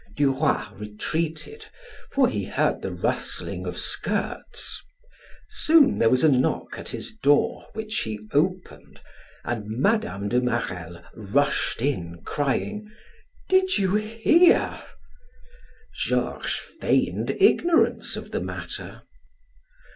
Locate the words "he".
2.27-2.45, 7.99-8.19